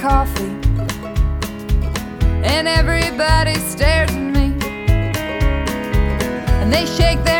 [0.00, 0.56] coffee,
[2.42, 4.54] and everybody stares at me,
[6.60, 7.39] and they shake their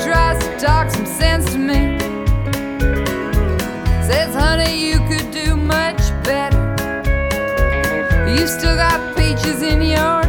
[0.00, 1.98] tries to talk some sense to me.
[4.08, 6.62] Says, honey, you could do much better.
[8.28, 10.23] You still got peaches in your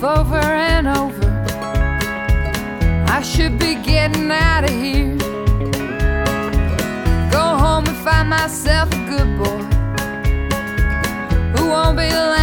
[0.00, 1.44] life over and over.
[3.08, 5.16] I should be getting out of here.
[7.30, 9.62] Go home and find myself a good boy
[11.56, 12.35] who won't be lying.